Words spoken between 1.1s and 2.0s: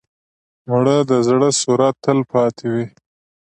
زړه سوره